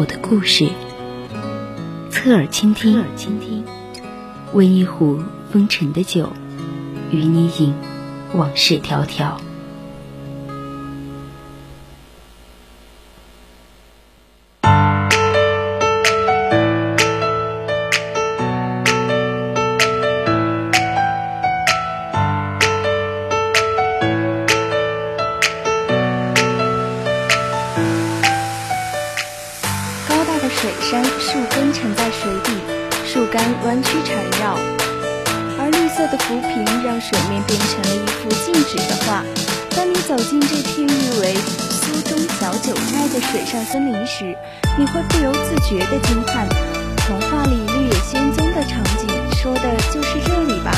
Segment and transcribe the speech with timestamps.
[0.00, 0.66] 我的故事，
[2.10, 3.62] 侧耳倾听，侧耳倾听，
[4.54, 5.20] 温一壶。
[5.52, 6.32] 风尘的酒，
[7.10, 7.74] 与你饮，
[8.34, 9.34] 往事迢迢。
[33.70, 34.58] 弯曲缠绕。
[35.62, 39.22] 而绿色的浮萍让水面变成了一幅静止的画。
[39.76, 41.38] 当你走进这片誉为
[41.70, 44.34] 苏中小九寨的水上森林时，
[44.76, 46.48] 你会不由自觉地惊叹：
[47.06, 49.06] 童话里绿野仙踪的场景，
[49.38, 49.62] 说的
[49.94, 50.74] 就是这里吧？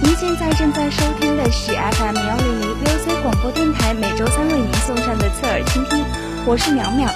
[0.00, 6.02] 您现在正在收听的是 FM 幺零零 VOC 广播电台，每周三为您送上的侧耳倾听，
[6.46, 7.12] 我是淼淼。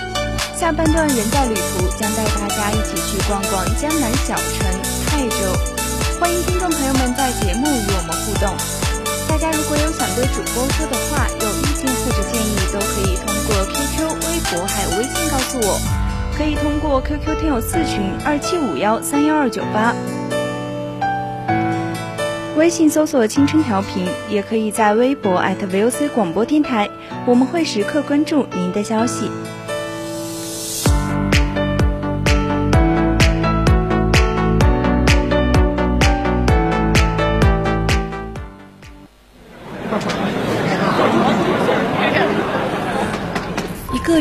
[0.55, 4.71] 下半段人在旅途将带大家一起去逛逛江南小城
[5.13, 5.37] 泰州。
[6.19, 8.49] 欢迎听众朋友们在节目与我们互动。
[9.29, 15.79] 大家如果有想对主播说的话，有意见或者建议，都可以通过 QQ、微博还有微信告诉我。
[16.35, 19.95] 可以通过 QQ 听友四群二七五幺三幺二九八，
[22.57, 26.89] 微信搜索“青春调频”，也可以在微博 @VOC 广播电台，
[27.27, 29.31] 我们会时刻关注您的消息。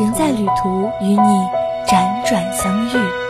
[0.00, 1.48] 人在旅途，与你
[1.86, 3.29] 辗转相遇。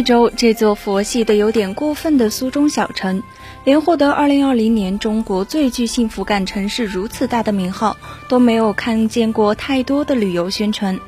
[0.00, 3.22] 泰州这座佛系的有点过分的苏中小城，
[3.64, 10.98] 连获得2020年中国最具幸福感城市如此大的名号，都没有看见过太多的旅游宣传。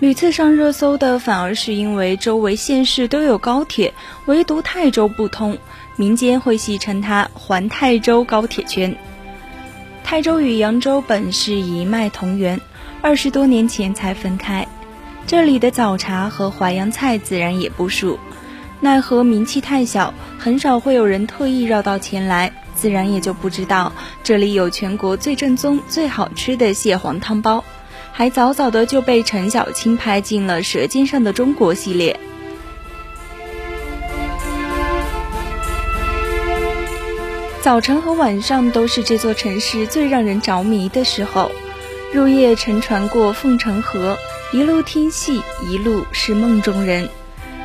[0.00, 3.94] 屡次上热搜的，反而是因为周围县市都有高铁，
[4.26, 5.56] 唯独泰州不通，
[5.94, 8.96] 民间会戏称它“环泰州高铁圈”。
[10.02, 12.60] 泰州与扬州本是一脉同源，
[13.00, 14.66] 二十多年前才分开。
[15.26, 18.18] 这里的早茶和淮扬菜自然也不输，
[18.80, 23.90] 奈何名气太小，很少会有人特意绕道前来，自然也就不知道
[24.22, 27.64] 这里有全国最正宗、最好吃的蟹黄汤包，
[28.12, 32.20] 还早早的就被陈小青拍进了《舌尖上的中国》系列。
[37.62, 41.50] 早晨和晚上都是这座城市最让人着迷的时候，
[42.12, 44.18] 入夜乘船过凤城河。
[44.54, 47.08] 一路听戏，一路是梦中人。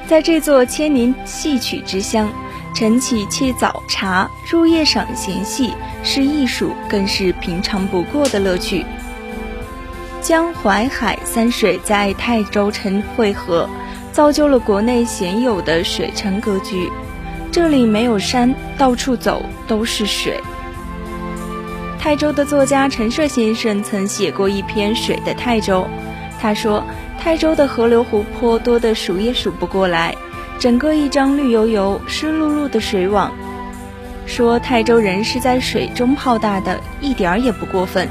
[0.08, 2.28] 在这座千年戏曲之乡，
[2.74, 5.72] 晨起沏早茶，入夜赏闲戏，
[6.02, 8.84] 是艺术，更是平常不过的乐趣。
[10.20, 13.70] 江淮海三水在泰州城汇合，
[14.12, 16.92] 造就了国内鲜有的水城格局。
[17.52, 20.42] 这里没有山，到处走都是水。
[22.00, 25.82] 泰州的作家陈涉先生曾写过一篇《水的泰州》。
[26.42, 26.84] 他说
[27.20, 30.16] ：“泰州的河流湖泊多得数也数不过来，
[30.58, 33.32] 整个一张绿油油、湿漉漉的水网。
[34.26, 38.08] 说泰州人是在水中泡大的，一点儿也不过分。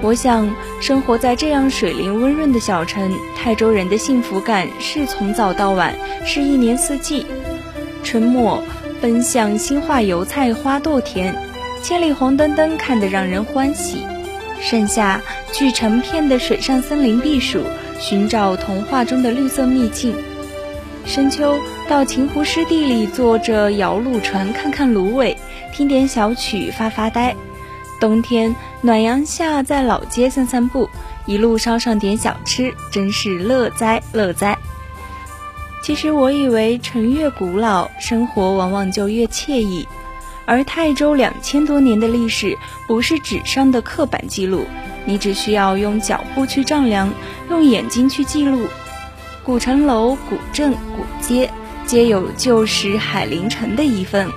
[0.00, 0.48] 我想，
[0.80, 5.94] 生活在这样水灵温润的小城，泰州人的幸福感是从早到晚，
[6.24, 7.26] 是一年四季。
[8.02, 8.62] 春末，
[9.00, 11.34] 奔向新化油菜花垛田，
[11.82, 13.98] 千里红灯灯看得让人欢喜；
[14.62, 15.20] 盛夏，
[15.52, 17.64] 去成片的水上森林避暑，
[17.98, 20.14] 寻找童话中的绿色秘境。
[21.04, 25.36] 深秋到秦湖湿地里坐着摇橹船看看芦苇，
[25.74, 27.34] 听点小曲发发呆；
[28.00, 30.88] 冬天暖阳下在老街散散步，
[31.26, 34.56] 一路捎上点小吃，真是乐哉乐哉。
[35.82, 39.88] 其实我以为城越古老，生活往往就越惬意，
[40.44, 44.66] 而泰州两千多年的历史不是纸上的刻板记录，
[45.04, 47.12] 你只需要用脚步去丈量，
[47.48, 48.66] 用眼睛去记录。
[49.44, 51.50] 古城楼、古镇、古街，
[51.86, 54.28] 皆有旧时海陵城的一份。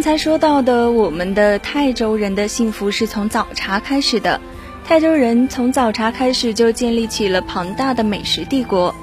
[0.00, 4.40] 刚才说到的，我们的泰州人的幸福是从早茶开始的。
[4.82, 8.94] 泰州人从早茶开始就建立起了庞大的美食帝国。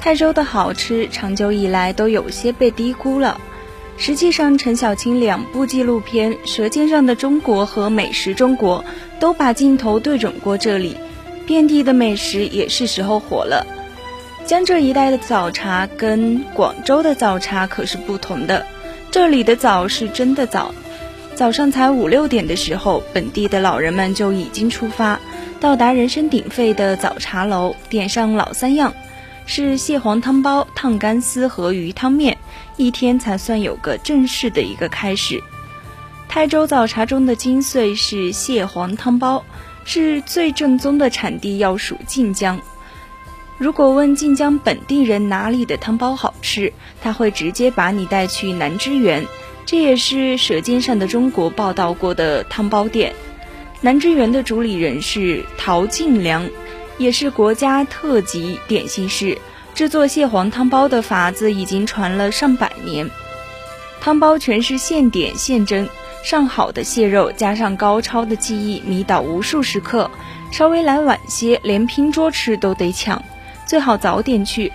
[0.00, 3.40] 泰州的好吃长久以来都有些被低估了。
[3.96, 8.84] 实际上，陈小青两部纪录片《舌尖上的中国》和《美食中国》
[9.20, 10.96] 都把镜头对准过这里，
[11.46, 13.64] 遍地的美食也是时候火了。
[14.44, 18.66] 江浙一带的早茶跟广州的早茶可是不同的。
[19.10, 20.72] 这里的早是真的早，
[21.34, 25.18] 早上才五六点的时候，本地的老人们就已经出发，
[25.58, 28.94] 到达人声鼎沸的早茶楼，点上老三样，
[29.46, 32.38] 是蟹黄汤包、烫干丝和鱼汤面，
[32.76, 35.42] 一天才算有个正式的一个开始。
[36.28, 39.44] 泰州早茶中的精髓是蟹黄汤包，
[39.84, 42.60] 是最正宗的产地要数晋江。
[43.58, 46.72] 如果问晋江本地人哪里的汤包好是，
[47.02, 49.26] 他会直接把你带去南知园，
[49.66, 53.14] 这也是《舌尖上的中国》报道过的汤包店。
[53.80, 56.48] 南知园的主理人是陶敬良，
[56.98, 59.38] 也是国家特级点心师。
[59.74, 63.08] 制作蟹黄汤包的法子已经传了上百年，
[64.00, 65.88] 汤包全是现点现蒸，
[66.22, 70.10] 上好的蟹肉加上高超的技艺，迷倒无数食客。
[70.50, 73.22] 稍微来晚些，连拼桌吃都得抢。
[73.64, 74.72] 最好早点去，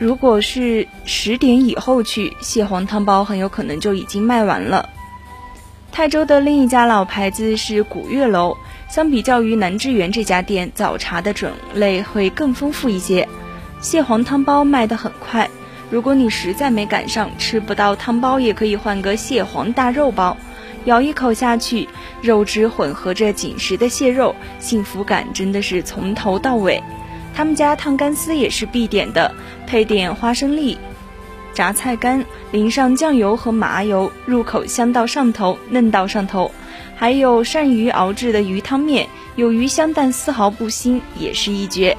[0.00, 4.88] 如果是十点以后去，蟹黄汤包很有可能就已经卖完了。
[5.92, 8.56] 泰州的另一家老牌子是古月楼，
[8.88, 13.28] 相比较于南知园这家店，早茶的种类会更丰富一些。
[13.82, 15.50] 蟹黄汤包卖得很快，
[15.90, 20.34] 如果你实在没赶上，吃不到汤包，也可以换个蟹黄大肉包，
[20.86, 21.86] 咬一口下去，
[22.22, 26.82] 肉汁混合着紧实的蟹肉，幸福感真的是从头到尾。
[27.40, 29.34] 他们家烫干丝也是必点的，
[29.66, 30.76] 配点花生粒、
[31.54, 36.50] 榨菜干，淋上酱油和麻油，入口香到上头，嫩到上头。
[36.94, 41.96] 还有鳝鱼熬制的鱼汤面，有鱼香但丝毫不腥，也是一绝。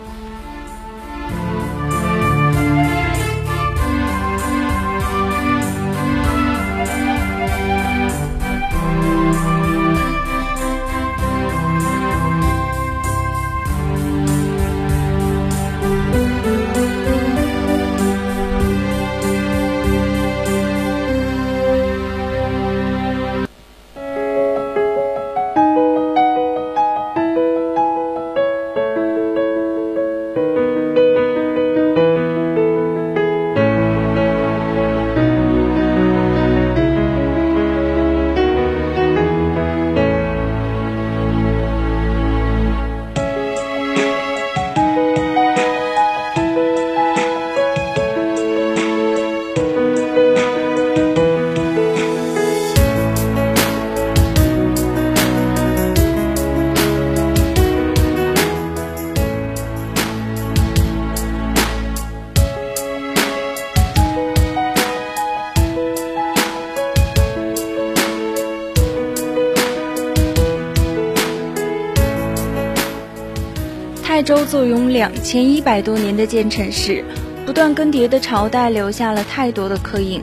[74.32, 77.04] 周坐拥两千一百多年的建城史，
[77.46, 80.22] 不断更迭的朝代留下了太多的刻印。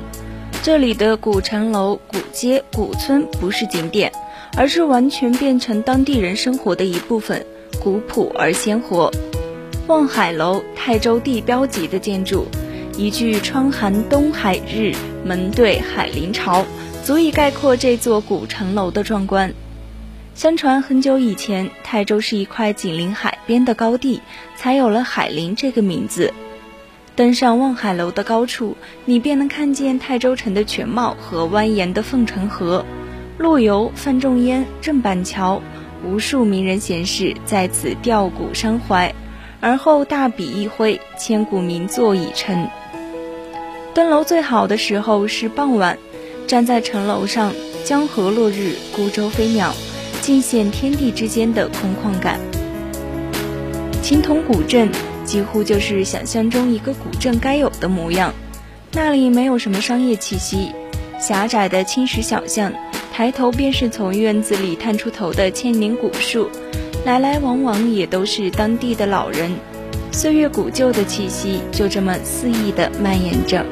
[0.62, 4.11] 这里的古城楼、古街、古村不是景点，
[4.57, 7.45] 而是完全变成当地人生活的一部分，
[7.83, 9.12] 古朴而鲜活。
[9.88, 12.47] 望海楼，泰州地标级的建筑，
[12.97, 16.65] 一句“窗含东海日，门对海陵潮”，
[17.05, 19.53] 足以概括这座古城楼的壮观。
[20.38, 24.21] 相传很久以前，泰州是一块紧邻海边的高地，
[24.54, 26.33] 才有了海陵这个名字。
[27.16, 32.87] 登上望海楼的高处，你便能看见泰州城的全貌和蜿蜒的凤城河。
[33.37, 35.61] 陆游、范仲淹、郑板桥，
[36.04, 39.12] 无数名人贤士在此吊古伤怀，
[39.59, 42.71] 而后大笔一挥，千古名作已成。
[43.92, 45.99] 登楼最好的时候是傍晚，
[46.47, 47.52] 站在城楼上，
[47.85, 49.75] 江河落日，孤舟飞鸟。
[50.29, 52.39] 尽显天地之间的空旷感。
[54.03, 54.91] 青铜古镇
[55.25, 58.31] 几乎就是想象中一个古镇该有的模样，
[58.93, 60.71] 那里没有什么商业气息，
[61.19, 62.71] 狭窄的青石小巷，
[63.11, 66.51] 抬头便是从院子里探出头的千年古树，
[67.07, 69.51] 来来往往也都是当地的老人，
[70.13, 73.65] 岁月古旧的气息就这么肆意地蔓延着。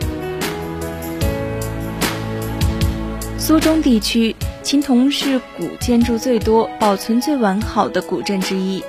[3.36, 4.34] 苏中地区。
[4.66, 8.82] 青铜是古建筑最多、保存最完好的古镇之一，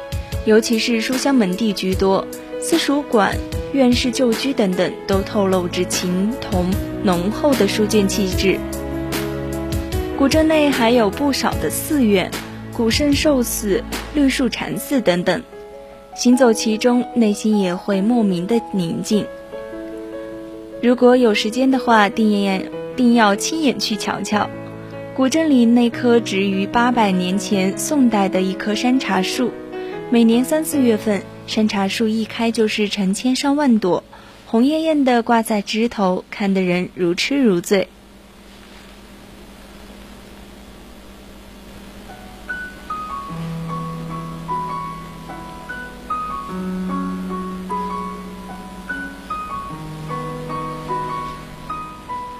[0.44, 2.26] 尤其是书香门第居多，
[2.60, 3.38] 私塾馆、
[3.74, 6.66] 院士旧居等等，都透露着青铜
[7.04, 8.58] 浓厚的书卷气质。
[10.18, 12.32] 古镇内还有不少的寺院，
[12.74, 13.84] 古圣寿寺、
[14.16, 15.44] 绿树禅寺等等，
[16.16, 19.28] 行走其中，内心也会莫名的宁静。
[20.82, 24.50] 如果有时间的话，定定要亲眼去瞧瞧。
[25.18, 29.52] 古镇里那棵植于八百年前宋代的一棵山茶树，
[30.12, 34.04] 每年三四月份，山茶树一开就是成千上万朵，
[34.46, 37.88] 红艳艳的挂在枝头，看的人如痴如醉。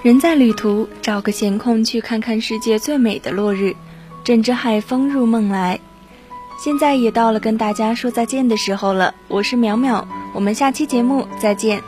[0.08, 3.76] 人在旅途，找个闲空去看看世界最美的落日，
[4.24, 5.80] 枕着海风入梦来。
[6.64, 11.82] 现在也到了跟大家说再见的时候了，我是淼淼，我们下期节目再见。